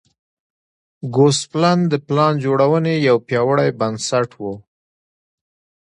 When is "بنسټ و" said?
3.79-4.43